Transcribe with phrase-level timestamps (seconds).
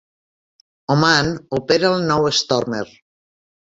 [0.95, 1.29] Oman
[1.59, 2.85] opera el nou Stormer.